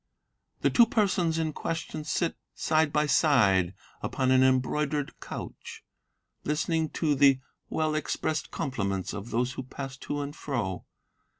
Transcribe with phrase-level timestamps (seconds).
[0.61, 5.83] "The two persons in question sit, side by side, upon an embroidered couch,
[6.43, 7.39] Listening to the
[7.69, 10.85] well expressed compliments of those who pass to and fro.